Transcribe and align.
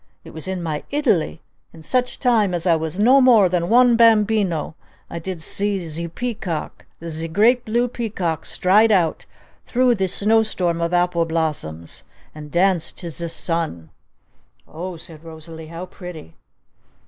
It 0.23 0.33
was 0.33 0.47
in 0.47 0.63
my 0.63 0.83
Italy! 0.89 1.41
In 1.73 1.83
such 1.83 2.17
time 2.17 2.55
as 2.55 2.65
I 2.65 2.75
was 2.75 2.97
no 2.97 3.21
more 3.21 3.47
than 3.47 3.69
one 3.69 3.95
bambino 3.95 4.73
I 5.11 5.19
did 5.19 5.43
see 5.43 5.77
zee 5.77 6.07
peacock, 6.07 6.87
zee 7.07 7.27
great 7.27 7.65
blue 7.65 7.87
peacock 7.87 8.47
stride 8.47 8.91
out 8.91 9.27
through 9.63 9.93
zee 9.97 10.07
snow 10.07 10.41
storm 10.41 10.81
of 10.81 10.91
apple 10.91 11.25
blossoms! 11.25 12.01
And 12.33 12.49
dance 12.49 12.91
to 12.93 13.11
zee 13.11 13.27
sun!" 13.27 13.91
"O 14.67 14.95
h," 14.95 15.01
said 15.03 15.23
Rosalee. 15.23 15.67
"How 15.67 15.85
pretty!" 15.85 16.33